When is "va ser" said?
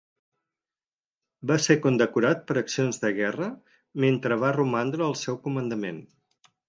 1.51-1.75